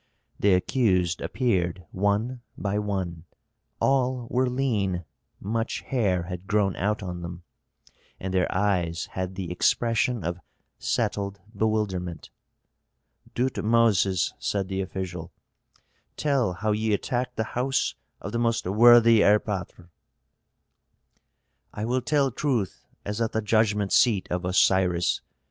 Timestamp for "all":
3.79-4.25